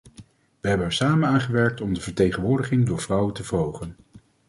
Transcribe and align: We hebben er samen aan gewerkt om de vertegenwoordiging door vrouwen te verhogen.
We 0.61 0.67
hebben 0.69 0.85
er 0.85 0.93
samen 0.93 1.29
aan 1.29 1.41
gewerkt 1.41 1.81
om 1.81 1.93
de 1.93 2.01
vertegenwoordiging 2.01 2.85
door 2.85 2.99
vrouwen 2.99 3.33
te 3.33 3.43
verhogen. 3.43 3.95